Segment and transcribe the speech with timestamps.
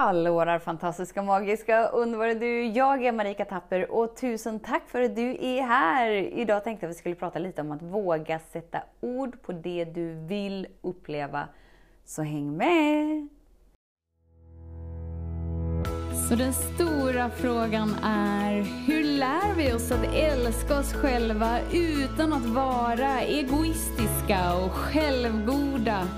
[0.00, 2.64] Hallå fantastiska, magiska, underbara du!
[2.64, 6.10] Jag är Marika Tapper och tusen tack för att du är här!
[6.10, 9.84] Idag tänkte jag att vi skulle prata lite om att våga sätta ord på det
[9.84, 11.48] du vill uppleva.
[12.04, 13.28] Så häng med!
[16.28, 18.52] Så den stora frågan är,
[18.86, 26.08] hur lär vi oss att älska oss själva utan att vara egoistiska och självgoda?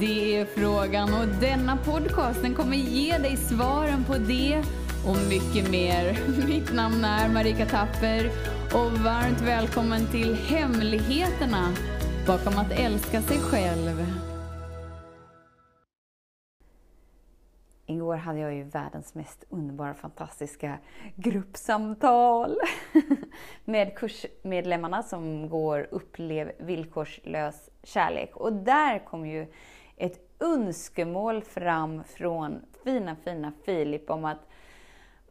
[0.00, 4.62] Det är frågan och denna podcast den kommer ge dig svaren på det
[5.06, 6.18] och mycket mer.
[6.46, 8.26] Mitt namn är Marika Tapper
[8.74, 11.74] och varmt välkommen till Hemligheterna
[12.26, 14.06] bakom att älska sig själv.
[17.86, 20.78] Igår hade jag ju världens mest underbara, fantastiska
[21.16, 22.56] gruppsamtal
[23.64, 28.36] med kursmedlemmarna som går Upplev villkorslös kärlek.
[28.36, 29.46] Och där kom ju
[29.96, 34.48] ett önskemål fram från fina, fina Filip om att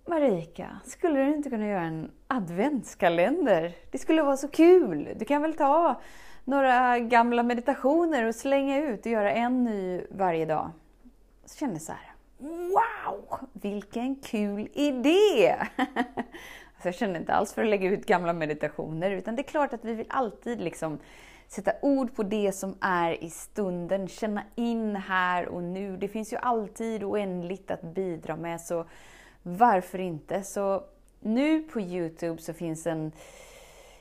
[0.06, 3.76] Marika, skulle du inte kunna göra en adventskalender?
[3.92, 5.10] Det skulle vara så kul!
[5.16, 6.02] Du kan väl ta
[6.44, 10.72] några gamla meditationer och slänga ut och göra en ny varje dag.
[11.46, 15.56] Så kände jag så här, wow, vilken kul idé!
[15.78, 19.74] alltså jag kände inte alls för att lägga ut gamla meditationer, utan det är klart
[19.74, 21.00] att vi vill alltid liksom
[21.52, 25.98] sätta ord på det som är i stunden, känna in här och nu.
[25.98, 28.86] Det finns ju alltid oändligt att bidra med, så
[29.44, 30.44] varför inte?
[30.44, 30.84] Så
[31.20, 33.12] nu på Youtube så finns en,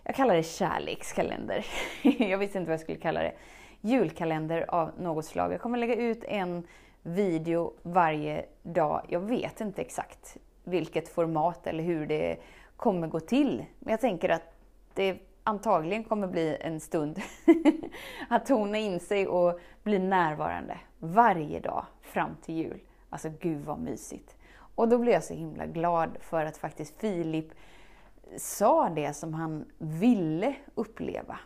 [0.04, 1.66] jag kallar det kärlekskalender.
[2.18, 3.32] jag visste inte vad jag skulle kalla det.
[3.80, 5.52] Julkalender av något slag.
[5.52, 6.66] Jag kommer lägga ut en
[7.02, 9.06] video varje dag.
[9.08, 12.36] Jag vet inte exakt vilket format eller hur det
[12.76, 13.64] kommer gå till.
[13.78, 14.54] Men jag tänker att
[14.94, 17.20] det antagligen kommer bli en stund
[18.28, 22.80] att tona in sig och bli närvarande varje dag fram till jul.
[23.10, 24.36] Alltså gud vad mysigt.
[24.74, 27.46] Och då blev jag så himla glad för att faktiskt Filip
[28.36, 31.38] sa det som han ville uppleva.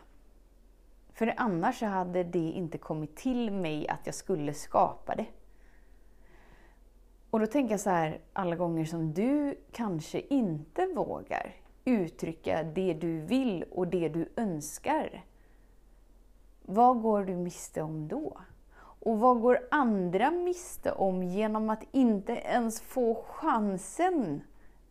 [1.13, 5.25] För annars hade det inte kommit till mig att jag skulle skapa det.
[7.29, 12.93] Och då tänker jag så här, alla gånger som du kanske inte vågar uttrycka det
[12.93, 15.23] du vill och det du önskar.
[16.61, 18.37] Vad går du miste om då?
[18.77, 24.41] Och vad går andra miste om genom att inte ens få chansen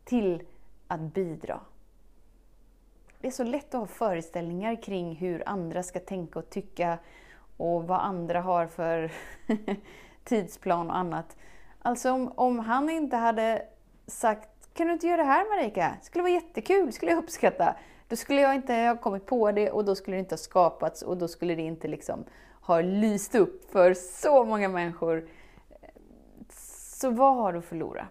[0.05, 0.43] till
[0.87, 1.61] att bidra?
[3.21, 6.99] Det är så lätt att ha föreställningar kring hur andra ska tänka och tycka
[7.57, 9.13] och vad andra har för
[10.25, 11.37] tidsplan och annat.
[11.83, 13.67] Alltså om, om han inte hade
[14.07, 15.97] sagt kan du inte göra det här Marika?
[16.01, 17.77] Det skulle vara jättekul, det skulle jag uppskatta.
[18.09, 21.03] Då skulle jag inte ha kommit på det och då skulle det inte ha skapats
[21.03, 22.25] och då skulle det inte liksom
[22.61, 25.29] ha lyst upp för så många människor.
[26.51, 28.09] Så vad har du att förlora?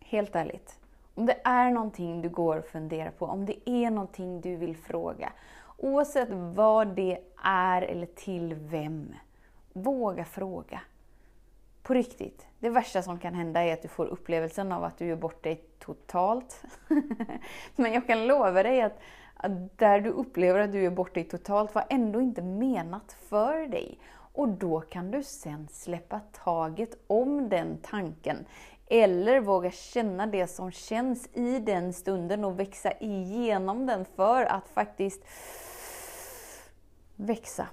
[0.00, 0.78] Helt ärligt.
[1.14, 4.76] Om det är någonting du går och funderar på, om det är någonting du vill
[4.76, 5.32] fråga,
[5.76, 9.14] oavsett vad det är eller till vem,
[9.72, 10.80] våga fråga.
[11.82, 12.45] På riktigt.
[12.58, 15.42] Det värsta som kan hända är att du får upplevelsen av att du gör bort
[15.42, 16.62] dig totalt.
[17.76, 18.98] Men jag kan lova dig att,
[19.34, 23.66] att där du upplever att du gör bort dig totalt var ändå inte menat för
[23.66, 23.98] dig.
[24.32, 28.46] Och då kan du sen släppa taget om den tanken.
[28.86, 34.68] Eller våga känna det som känns i den stunden och växa igenom den för att
[34.68, 35.24] faktiskt
[37.16, 37.66] växa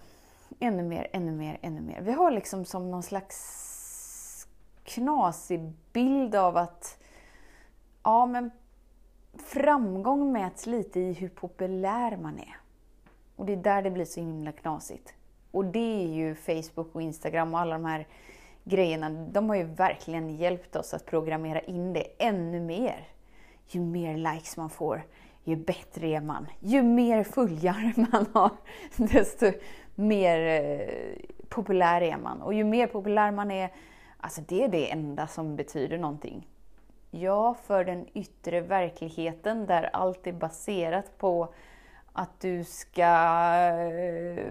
[0.59, 2.01] ännu mer, ännu mer, ännu mer.
[2.01, 3.72] Vi har liksom som någon slags
[4.83, 7.03] knasig bild av att
[8.03, 8.51] ja, men
[9.37, 12.57] framgång mäts lite i hur populär man är.
[13.35, 15.13] Och det är där det blir så himla knasigt.
[15.51, 18.07] Och det är ju Facebook och Instagram och alla de här
[18.63, 23.07] grejerna, de har ju verkligen hjälpt oss att programmera in det ännu mer.
[23.67, 25.03] Ju mer likes man får,
[25.43, 26.47] ju bättre är man.
[26.59, 28.51] Ju mer följare man har,
[28.95, 29.51] desto
[29.95, 30.87] mer eh,
[31.49, 32.41] populär är man.
[32.41, 33.69] Och ju mer populär man är,
[34.23, 36.47] Alltså det är det enda som betyder någonting.
[37.11, 41.53] Ja, för den yttre verkligheten där allt är baserat på
[42.13, 43.01] att du ska
[43.67, 44.47] eh,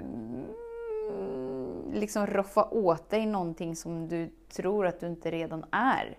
[1.93, 6.19] liksom roffa åt dig någonting som du tror att du inte redan är.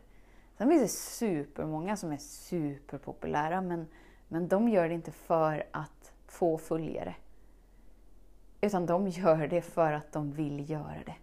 [0.57, 3.87] Sen finns det supermånga som är superpopulära men,
[4.27, 7.15] men de gör det inte för att få följare.
[8.61, 11.15] Utan de gör det för att de vill göra det.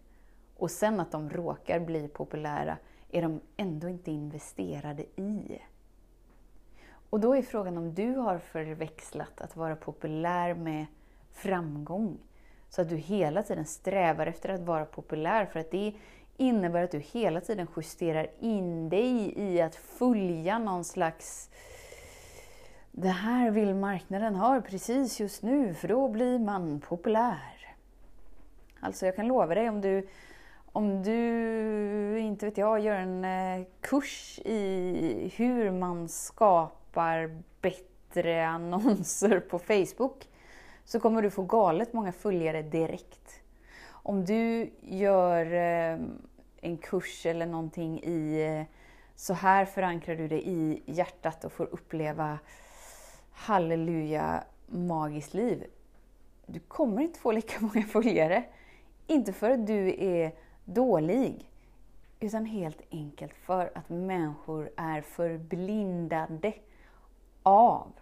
[0.61, 2.77] Och sen att de råkar bli populära
[3.11, 5.59] är de ändå inte investerade i.
[7.11, 10.87] Och då är frågan om du har förväxlat att vara populär med
[11.33, 12.19] framgång.
[12.69, 15.47] Så att du hela tiden strävar efter att vara populär.
[15.47, 15.95] För att det
[16.37, 21.51] innebär att du hela tiden justerar in dig i att följa någon slags
[22.93, 27.75] det här vill marknaden ha precis just nu, för då blir man populär.
[28.81, 30.09] Alltså jag kan lova dig, om du,
[30.73, 39.41] om du inte vet jag, gör en eh, kurs i hur man skapar bättre annonser
[39.41, 40.29] på Facebook,
[40.85, 43.43] så kommer du få galet många följare direkt.
[43.89, 45.99] Om du gör eh,
[46.61, 48.77] en kurs eller någonting i eh,
[49.17, 52.39] så här förankrar du det i hjärtat och får uppleva
[53.33, 55.65] halleluja magiskt liv.
[56.47, 58.45] Du kommer inte få lika många följare.
[59.07, 60.33] Inte för att du är
[60.75, 61.51] dålig,
[62.21, 66.53] utan helt enkelt för att människor är förblindade
[67.43, 67.93] av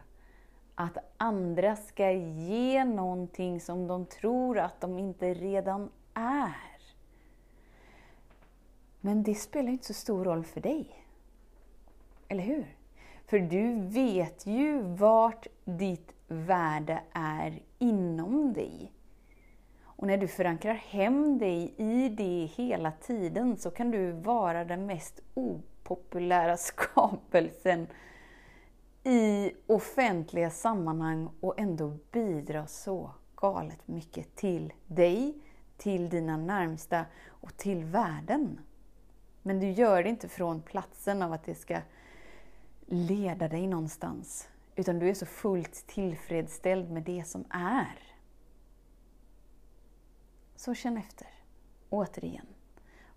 [0.75, 6.79] att andra ska ge någonting som de tror att de inte redan är.
[9.00, 11.05] Men det spelar inte så stor roll för dig.
[12.29, 12.76] Eller hur?
[13.26, 18.93] För du vet ju vart ditt värde är inom dig.
[19.99, 24.87] Och när du förankrar hem dig i det hela tiden så kan du vara den
[24.87, 27.87] mest opopulära skapelsen
[29.05, 35.35] i offentliga sammanhang och ändå bidra så galet mycket till dig,
[35.77, 38.61] till dina närmsta och till världen.
[39.43, 41.79] Men du gör det inte från platsen av att det ska
[42.87, 44.49] leda dig någonstans.
[44.77, 48.18] Utan du är så fullt tillfredsställd med det som är.
[50.59, 51.27] Så känn efter.
[51.91, 52.47] Återigen.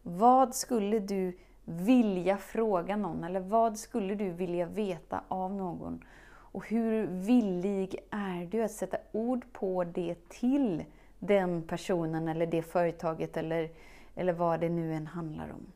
[0.02, 3.24] Vad skulle du vilja fråga någon?
[3.24, 6.04] Eller vad skulle du vilja veta av någon?
[6.28, 10.84] Och hur villig är du att sätta ord på det till
[11.20, 13.72] den personen eller det företaget eller,
[14.16, 15.72] eller vad det nu än handlar om?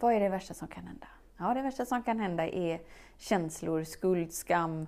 [0.00, 1.06] Vad är det värsta som kan hända?
[1.36, 2.80] Ja, det värsta som kan hända är
[3.16, 4.86] känslor, skuld, skam,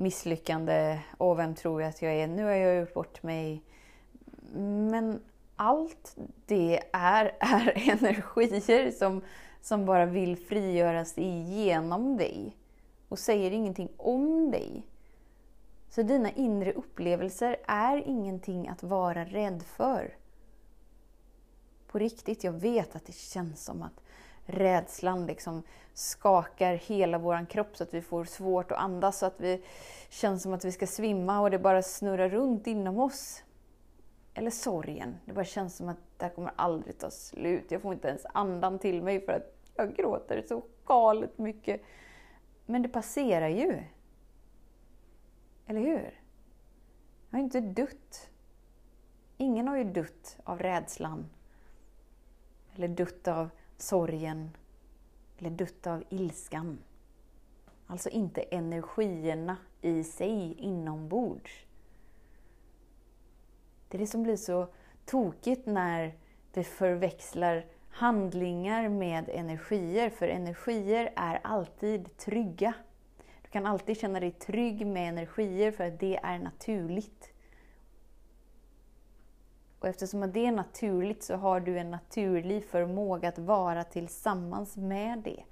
[0.00, 1.00] misslyckande.
[1.18, 2.26] Åh, vem tror jag att jag är?
[2.26, 3.62] Nu har jag gjort bort mig.
[4.90, 5.20] Men
[5.56, 6.16] allt
[6.46, 9.22] det är, är energier som,
[9.62, 12.56] som bara vill frigöras igenom dig
[13.08, 14.86] och säger ingenting om dig.
[15.90, 20.14] Så dina inre upplevelser är ingenting att vara rädd för.
[21.86, 24.02] På riktigt, jag vet att det känns som att
[24.50, 25.62] rädslan liksom
[25.94, 29.62] skakar hela vår kropp så att vi får svårt att andas, så att vi
[30.08, 33.42] känns som att vi ska svimma och det bara snurrar runt inom oss.
[34.34, 35.16] Eller sorgen.
[35.24, 37.70] Det bara känns som att det här kommer aldrig ta slut.
[37.70, 41.82] Jag får inte ens andan till mig för att jag gråter så galet mycket.
[42.66, 43.82] Men det passerar ju.
[45.66, 46.20] Eller hur?
[47.30, 48.30] Jag har inte dött.
[49.36, 51.26] Ingen har ju dött av rädslan.
[52.74, 53.50] Eller dött av
[53.82, 54.50] sorgen
[55.38, 56.78] eller dutta av ilskan.
[57.86, 61.66] Alltså inte energierna i sig inombords.
[63.88, 64.68] Det är det som blir så
[65.04, 66.14] tokigt när
[66.52, 72.74] vi förväxlar handlingar med energier, för energier är alltid trygga.
[73.42, 77.32] Du kan alltid känna dig trygg med energier för att det är naturligt.
[79.80, 85.18] Och eftersom det är naturligt så har du en naturlig förmåga att vara tillsammans med
[85.18, 85.42] det.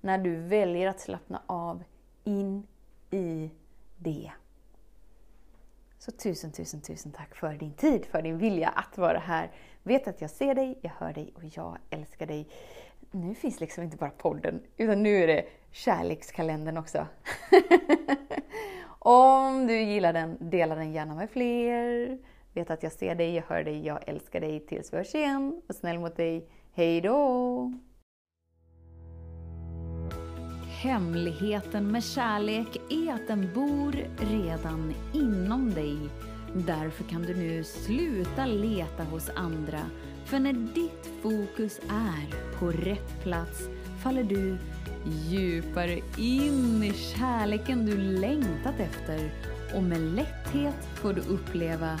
[0.00, 1.84] När du väljer att slappna av
[2.24, 2.66] in
[3.10, 3.50] i
[3.96, 4.30] det.
[5.98, 9.50] Så tusen, tusen, tusen tack för din tid, för din vilja att vara här.
[9.82, 12.48] Vet att jag ser dig, jag hör dig och jag älskar dig.
[13.10, 17.06] Nu finns liksom inte bara podden, utan nu är det kärlekskalendern också.
[18.98, 22.18] Om du gillar den, dela den gärna med fler.
[22.56, 24.60] Vet att jag ser dig, jag hör dig, jag älskar dig.
[24.60, 25.62] Tills vi hörs igen.
[25.66, 26.48] Var snäll mot dig.
[26.72, 27.72] Hej då!
[30.82, 35.96] Hemligheten med kärlek är att den bor redan inom dig.
[36.54, 39.80] Därför kan du nu sluta leta hos andra.
[40.24, 43.68] För när ditt fokus är på rätt plats
[44.02, 44.58] faller du
[45.30, 49.30] djupare in i kärleken du längtat efter
[49.74, 52.00] och med lätthet får du uppleva